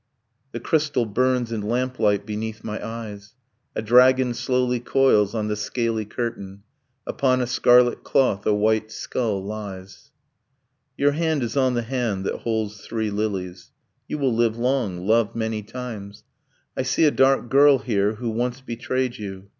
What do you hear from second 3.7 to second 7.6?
A dragon slowly coils on the scaly curtain. Upon a